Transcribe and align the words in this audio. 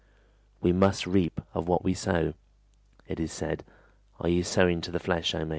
We 0.61 0.71
must 0.73 1.05
reap 1.05 1.41
of 1.53 1.67
what 1.67 1.83
we 1.83 1.93
sow, 1.93 2.33
it 3.07 3.19
is 3.19 3.31
said: 3.31 3.63
Are 4.19 4.29
you 4.29 4.41
sowing 4.43 4.81
to 4.81 4.91
the 4.91 4.97
flesh, 4.99 5.35
O 5.35 5.45
maid? 5.45 5.49